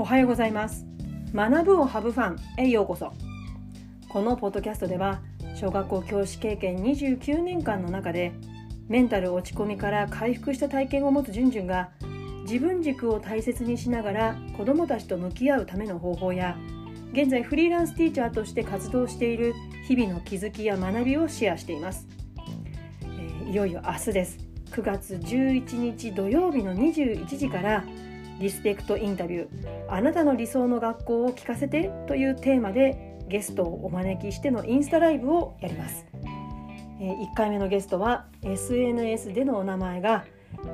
[0.00, 0.86] おはようございます。
[1.34, 3.12] 学ぶをハブファンへようこそ。
[4.08, 5.20] このポッドキャストでは
[5.54, 8.32] 小学校教師経験29年間の中で
[8.88, 11.90] メンタル落ち込みから回復した体験を持つじゅんじゅんが
[12.44, 16.56] 自分軸を大切にしながら子どもたちと向き合うための方法や
[17.12, 19.52] 現在フリーランスティーチャーとして活動している
[19.86, 22.08] 日々の気づきや学びをシェアしています、
[23.02, 24.38] えー、いよいよ明日です。
[24.70, 27.84] 9月11日土曜日の21時から
[28.40, 29.48] リスペクトインタビュー。
[29.88, 36.06] あなたの理想の学校を聞かせてというテーマでゲストをお招きしてのインスタライブをやります。
[36.98, 40.24] 1回目のゲストは SNS でのお名前が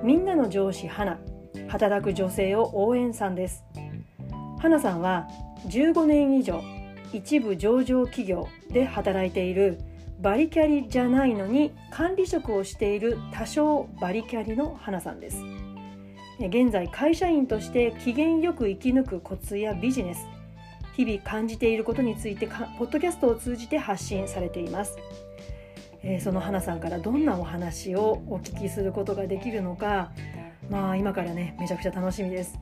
[0.03, 1.19] みんなの上司花
[1.69, 3.65] 働く女性を応援さんです。
[4.59, 5.29] 花さんは
[5.69, 6.63] 15年以上
[7.13, 9.79] 一部上場企業で働いている
[10.21, 15.43] バリキャリじゃないのに管理職をしている多少バリキャリの花さんです。
[16.39, 20.27] 現在会社員として機嫌よく生き抜くコツやビジネス
[20.95, 24.99] 日々感じていることについてポッドキャストを通じて発信されています、
[26.03, 30.13] えー、その花さんからどんなお話をお聞きすることができるのか
[30.69, 32.59] まあ今からねめちゃくちゃ楽しみです。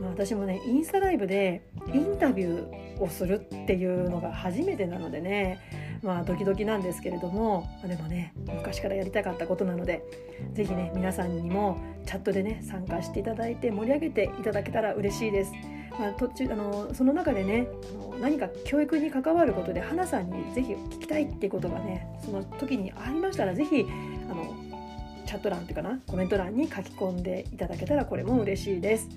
[0.00, 5.58] まあ、私もねインスタライブでインタビューをするっていうのが初めてなのでね
[6.02, 10.04] まあドキドキなんですけれどもまあでもね昔からやりたかったことなので
[10.54, 15.52] 是非ね皆さんにもチャットでね参加していただいて盛り上げていただけたら嬉しいです。
[15.98, 23.86] まあ、途中あのその中でねあの何か教育に関わることで花さんにぜひ聞きたいっていうことがねその時にありましたら是非
[24.30, 24.54] あの
[25.26, 29.08] チャット欄っていうかなコメント欄に書き込んでいただけたらこれも嬉しいです。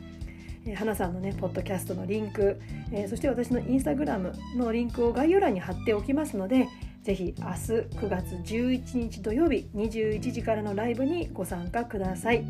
[0.66, 2.60] え花さんのねポッドキャストのリンク、
[2.92, 6.68] えー、そして私のインスタグラムのリンクを概要欄に貼っておきますので
[7.04, 7.52] ぜひ明日
[7.98, 12.46] 9月11日土曜日21時からのライブにご参加ください、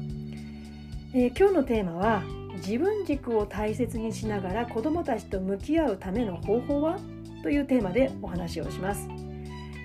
[1.13, 2.23] えー、今日のテーマは
[2.57, 6.99] 自分軸を大切にしながら子どもたちと向き合うための方法は？
[7.41, 9.07] というテーマでお話をします、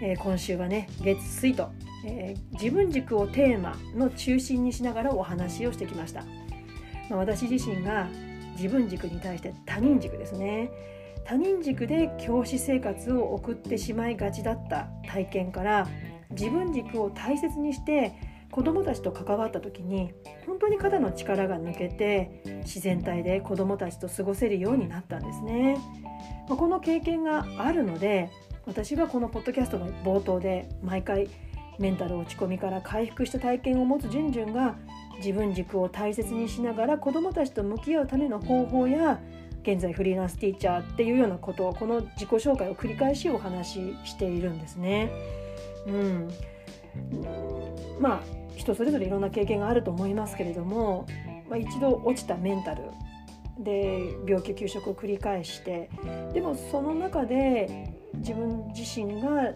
[0.00, 1.70] えー、今週はね月水と、
[2.06, 6.24] えー、自分軸をテーマの中心にしながらお話をしてきました。
[7.08, 8.08] まあ、私自身が
[8.56, 10.70] 自分軸に対して他人軸ですね
[11.24, 15.86] 他人軸で教師生活を送ってしまいがちだった体験から
[16.30, 18.12] 自分軸を大切にして
[18.50, 20.12] 子どもたちと関わった時に
[20.46, 25.78] 本当に肩の力が抜けて自然体で子どもたちと過ごせるようになったんですね。
[26.48, 28.30] この経験があるので
[28.64, 31.28] 私はこのポッドキャストの冒頭で毎回
[31.78, 34.76] メンタル落ち込みから回復した体験を持つじゅんじゅんが
[35.18, 39.20] 自分軸を大切にしながら子どもたちと向き合うための方法や
[39.62, 45.10] 現在フリーランスティーチャーっていうようなことをこの自己紹介を繰り返しお話ししているんですね。
[45.86, 46.30] うん、
[48.00, 48.20] まあ
[48.56, 51.06] 人それぞれいろんな経験があると思いますけれども、
[51.48, 52.82] まあ、一度落ちたメンタル。
[53.58, 55.90] で病気休職を繰り返して。
[56.32, 59.52] でもその中で自分自身が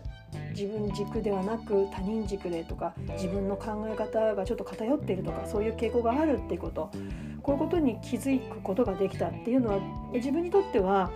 [0.53, 6.91] 自分軸ではなく他人軸でとか自分の考え方がちょっと偏っているとかそういう傾向があるっていうこと。
[7.43, 9.81] こういうことに気づくことができたっていうのは
[10.15, 11.11] 自分にとっては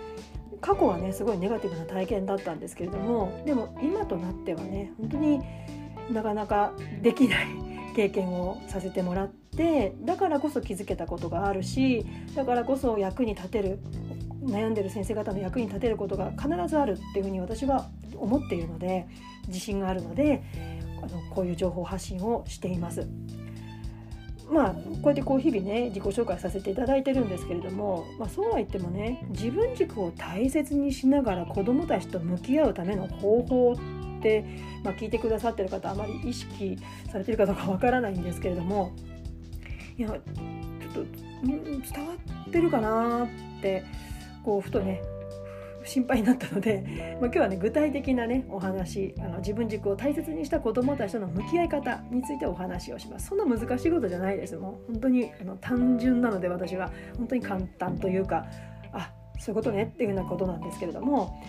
[0.61, 5.41] 過去はねすごいネガティブな体験だったんですけれどもでも今となってはね本当に
[6.11, 6.73] なかなか
[7.03, 7.47] できない
[7.95, 12.05] 経験をさせてもらってだからこそ気づけたことがあるし
[12.35, 13.79] だからこそ役に立てる
[14.47, 19.07] 悩んでる先生方の役に立てることが必ずあるっていうふうに私は思っているので
[19.49, 20.43] 自信があるので
[21.03, 23.07] あのこういう情報発信をしています。
[24.51, 34.45] まあこうやってこう日々ね自己紹介させていただいてるんですけれども、まあ、そうは言ってもね自分軸を大切にしながら子どもたちと向き合うための方法って、
[34.85, 36.79] まあ、聞いてくださってる方あまり意識
[37.11, 38.93] されてるかどうかわからないんですけれども
[39.99, 40.19] いやちょっ
[40.95, 41.05] と
[41.43, 42.15] 伝わ
[42.49, 43.29] ってるかなっ
[43.61, 43.85] て
[44.47, 45.03] こうふとね
[45.85, 53.27] 心配になったので、まあ、今日はね具体的なねお話あの自分軸を大切にした子どもたちとの向き合い方についてお話をします。
[53.27, 56.91] そんな難しいことじゃないですもう本当にあの単純なので私は。
[57.17, 58.47] 本当に簡単というか
[58.93, 61.43] あそういうことねっていうようなことなんですけれども。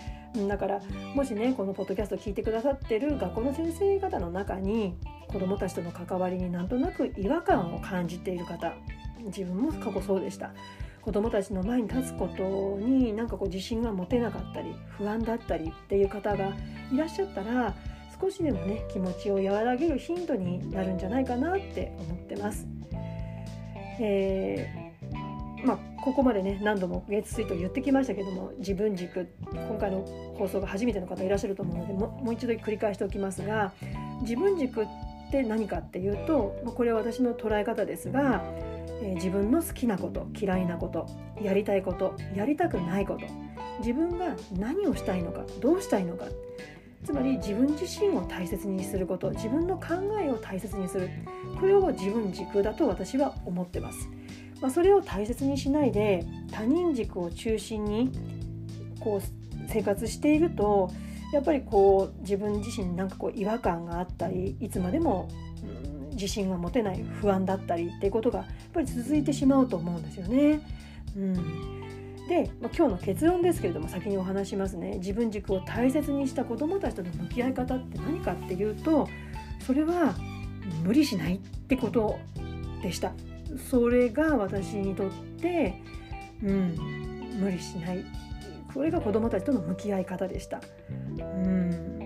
[0.46, 0.80] だから
[1.14, 4.94] もしねこのポッドキャストを聞いてくださってる学校の先生方の中に
[5.26, 8.74] 子どもたちとの関わりになんとなく違和感を感じている方
[9.24, 10.52] 自分も過去そうでした。
[11.08, 16.52] 子どもたちの前に立つことになんかこう自信が持てなかったり不安だったりっていう方が
[16.92, 17.74] いらっしゃったら
[18.20, 22.66] 少しでもね気持ちを和らげるヒントになるんじゃないかなって思ってます。
[24.00, 30.04] えー、まあ、ここまでね何度も月水と言ってきましたけども自分軸今回の
[30.36, 33.72] 放送が初めての方いらっしゃると思うのでもう一度繰り返しておきますが
[34.20, 34.86] 自分軸っ
[35.30, 38.44] て何かっていうとまこれは私の捉え方ですが
[39.02, 41.06] え、自分の好きなこと嫌いなこと
[41.42, 43.26] やりたいことやりたくないこと。
[43.80, 46.26] 自分が何をしたいのかどうしたいのか。
[47.04, 51.08] つまり自分自身を大切にすること自分の考えを大切にする。
[51.60, 54.08] これを自分軸だと私は思ってます、
[54.60, 58.10] まあ、それを大切にしないで他人軸を中心に
[59.00, 60.90] こう生活していると
[61.32, 65.28] やっぱりこう自分自身になんかこう違和感があったりいつまでも、
[66.18, 70.60] 自信が持てない不安だったりっていうことがやっぱり続いてしまうと思うんですよね。
[71.16, 71.34] うん。
[72.28, 74.98] で、まあ、今日の結論ですけれども先にお話しますね。
[74.98, 79.08] 自分軸を大切にした子どもたちとの向き合い方って何かっていうと
[79.66, 80.14] それは
[80.84, 82.18] 無理しないってこと
[82.82, 83.12] でした。
[83.70, 85.10] それが私にとっ
[85.40, 85.80] て
[86.42, 86.74] うん
[87.40, 88.04] 無理しない。
[88.74, 90.60] これが子どもたちとの向き合い方でした。
[91.18, 91.98] うん。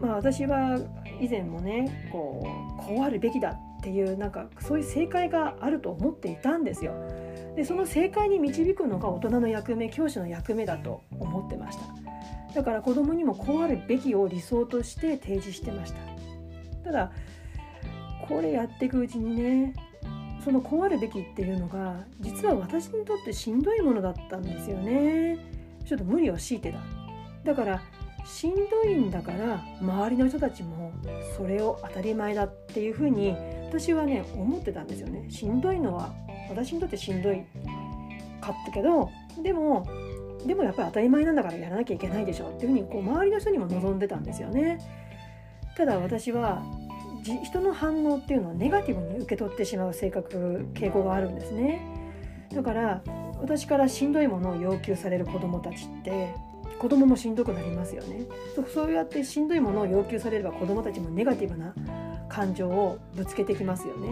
[0.00, 0.78] まあ、私は
[1.22, 2.44] 以前もねこ
[2.76, 6.94] うこうあるべきだっていうなんかそういう正解があると思っていたんですよ。
[7.54, 11.84] でその正解に導くのが大人の役目教師の役目だと思ってました。
[12.54, 16.00] だから子供にもこうあるべきを理想として提示してました。
[16.84, 17.12] ただ
[18.26, 19.74] これやっていくうちにね
[20.44, 25.38] そのこうあるべきっていうのが実は私にとってしんどいものだったんですよね。
[25.86, 26.80] ちょっと無理を強いてた。
[27.44, 27.82] だから
[28.24, 30.92] しんどいんだから周りの人たちも
[31.36, 33.36] それを当たり前だっていうふうに
[33.68, 35.30] 私はね思ってたんですよね。
[35.30, 36.14] しんどいのは
[36.48, 37.44] 私にとってしんどい
[38.40, 39.10] かったけど
[39.42, 39.86] でも
[40.46, 44.78] でもやっぱり当たり前なんだからやらなきゃいけないでしょっていうふうにこう周りの人にも望んでたんですよね。
[45.76, 46.62] ただ私は
[47.22, 51.80] 人の反応っていうのはネガティブに受け取ってしまう性格傾向があるんですね。
[52.52, 53.02] だから
[53.40, 56.34] 私からしんどいものを要求される子どもたちって
[56.78, 58.26] 子供もしんどくなりますよね。
[58.72, 61.74] そうやってしんどいものを要求されれば子どもたちもネガティブな
[62.28, 64.08] 感情をぶつけてきますよね、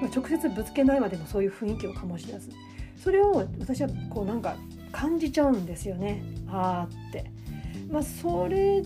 [0.00, 2.50] まあ、直接ぶつけないまでもそういう雰囲気を醸し出す。
[3.02, 4.56] それを私はこうなんか
[4.92, 6.22] 感じちゃうんですよね。
[6.48, 7.30] あーって。
[7.90, 8.82] まあそれ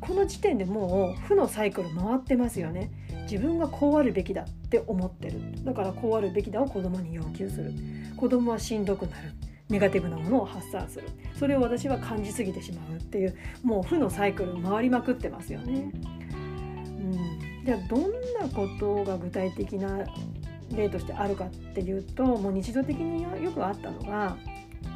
[0.00, 2.90] この時点でもう負のサイクル回ってますよね。
[3.30, 5.40] 自分がこうあるべきだって思ってる。
[5.64, 7.72] だからこうあるべきだを子供に要求する。
[8.16, 9.32] 子供はしんどくなる。
[9.74, 15.90] ネガティブなものを発散するそれを私は感じすぎてしまうっていうもう負のサイクル回りまくってますよね。
[15.92, 17.06] う
[17.60, 18.02] ん、じゃあどん
[18.40, 20.04] なことが具体的な
[20.70, 24.36] 例としてあるかっていうともう日常的によくあったのが、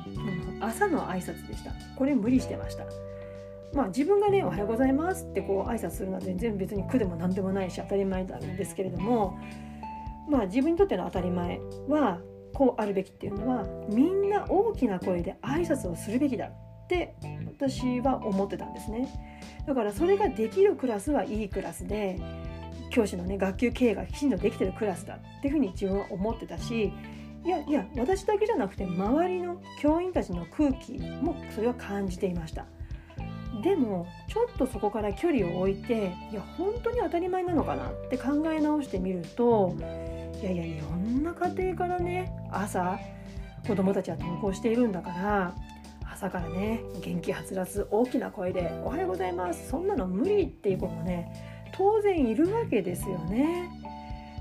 [0.07, 2.85] うん、朝の挨拶でしたこれ無理してました。
[3.75, 9.39] まあ、自分がね「おはようございます」ってこう挨拶するのは全然別に苦でも何でもないし当たり前なんですけれども
[10.29, 12.21] まあ自分にとっての当たり前は
[12.55, 17.15] こうあるべきっていうのはみんな大きな声で挨拶をするべきだって
[17.47, 19.09] 私は思ってたんですね。
[19.67, 22.19] だからそれができるクラスはいいクラスで
[22.91, 26.93] 教師のね学級経営がきちんとできてるクラスだっていうふうに自分は思ってたし
[27.45, 32.67] いやいや私だけじゃなくて周りの教員たちの空気もそれは感じていました。
[33.63, 39.75] でもちょっとそこから距離を置いていや本当に当たり前なのかなって考え直してみると
[40.41, 42.99] いやいやいろんな家庭からね朝
[43.67, 45.55] 子供たちは登校しているんだから
[46.13, 51.33] 朝からね元気はつらつ大きな声で「おはようございます」そんなの無理っていう子もね
[51.73, 53.71] 当然いるわけですよね。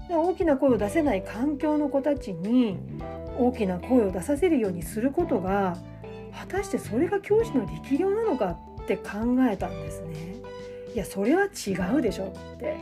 [0.10, 2.80] 大きな声を出せない環境の子たちに
[3.38, 5.76] 大きな声を出させるようにすることが
[6.32, 9.04] 果たしてそれが教師の力量なのかって考
[9.52, 10.38] えたんですね。
[10.96, 12.78] いやそれは違うでしょって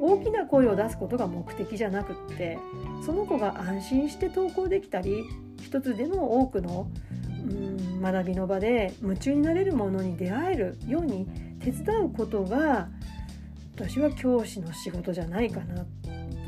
[0.00, 2.58] 大きな声を出すことが目的じゃなくって
[3.04, 5.24] その子が安心して登校できたり
[5.60, 6.88] 一つでも多くの
[7.28, 11.26] うん学びの場で夢中になれるものに出会えるように
[11.60, 12.88] 手伝うことが
[13.76, 15.86] 私は教師の仕事じゃないかな。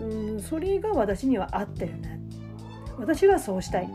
[0.00, 2.20] うんそれが私には合ってるね。
[2.98, 3.88] 私はそうしたい。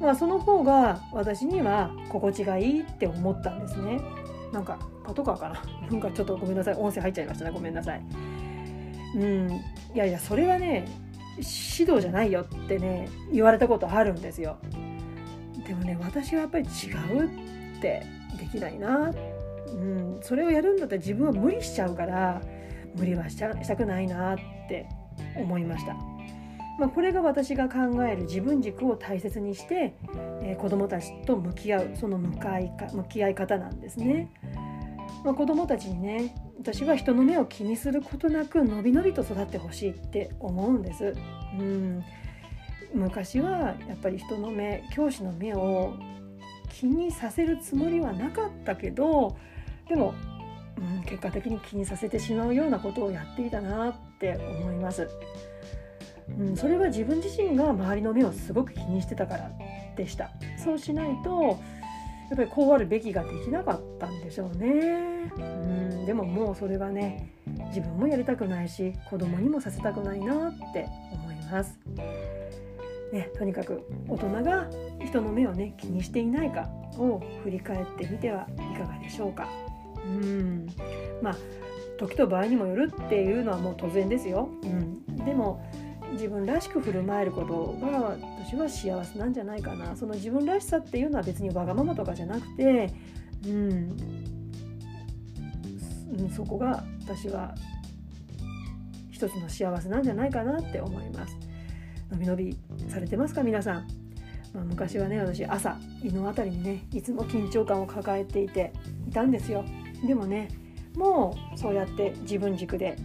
[0.00, 4.00] まあその方が私には心地がいいって思ったんですね。
[4.52, 5.62] なんかパトカーかな。
[5.90, 6.74] なんかちょっとごめんなさい。
[6.74, 7.50] 音声入っちゃいましたね。
[7.52, 8.02] ごめんなさい。
[9.16, 9.50] うん。
[9.94, 10.86] いやいやそれはね
[11.36, 14.58] 指導じゃないよってね言われたことあるんですよ。
[15.66, 17.26] でもね私はやっぱり違う
[17.78, 18.06] って
[18.38, 19.10] できないな、
[19.68, 22.40] うん、それをやるんだったら自分は無理しちゃうから
[22.94, 24.36] 無理はしたくないなっ
[24.68, 24.88] て
[25.36, 25.94] 思いました、
[26.78, 29.94] まあ、これが私が考える自分軸を大切にして、
[30.42, 34.30] えー、子どもたちと向き合うその向かいか向き合い方なんですね、
[35.24, 41.14] まあ、子どもたちにね私は人の目を気にすることなくのびのびと育ってほしいって思うんです。
[41.58, 42.04] うん
[42.94, 45.94] 昔はやっぱり人の目教師の目を
[46.68, 49.36] 気にさせるつもりはなかったけど
[49.88, 50.14] でも、
[50.78, 55.08] うん、結果的に気にさせてしまうようなことをやっていたなって思います。
[56.38, 59.50] うん、それは自分自身が周りの目をすごく気にしてたから
[59.96, 60.30] でした
[60.62, 61.60] そうしないと
[62.28, 67.32] やっぱりこうあるべきができなかったんでしょうねうんでももうそれはね
[67.68, 71.78] 自分もやりたくないし子供にもさせたくないなって思います。
[73.12, 74.68] ね、とにかく大人が
[75.04, 76.68] 人の目をね気にしていないか
[76.98, 79.48] を振り返ってみてはいかがでしょうか。
[80.04, 80.66] うん
[81.22, 81.36] まあ
[81.98, 84.48] 時と場合にもよるっていうのはもう当然ですよ。
[84.62, 85.64] うん、でも
[86.12, 89.96] 自分らしく振る舞えることが私は幸せなんじゃないかな。
[89.96, 92.92] その自分らしさっていうのは別にわがままとかじゃなくて、
[93.46, 93.96] うん、
[96.34, 97.54] そこが私は
[99.10, 101.36] 一つの幸せなんじゃないかなって思います。
[102.10, 102.56] のびのび
[102.88, 103.88] されてますか皆さん、
[104.54, 108.72] まあ、昔はね私朝胃の辺りにねいつも緊張感を抱えていて
[109.08, 109.64] いたんですよ。
[110.06, 110.48] でもね
[110.94, 112.96] もうそうやって自分軸で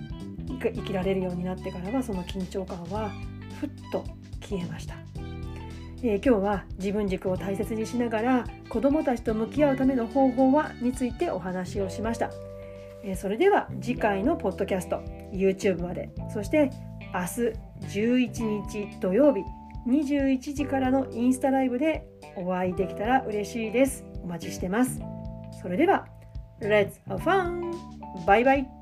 [0.47, 3.11] 生きられるようになってからはその緊張感は
[3.59, 4.03] ふっと
[4.41, 4.95] 消えました、
[6.03, 12.31] えー、今日は自分軸を大切にしながら子どもたちと向き合うための方法はについてお話をしました、
[13.03, 16.09] えー、それでは次回のポッドキャスト YouTube まで。
[16.33, 16.71] そして
[17.13, 19.43] 明日11日土曜日
[19.87, 22.05] 21時からのインスタライブで
[22.35, 24.05] お会いできたら嬉しいです。
[24.23, 25.01] お待ちしてます。
[25.61, 26.07] それでは
[26.61, 27.73] Let's have fun!
[28.25, 28.80] バイバイ。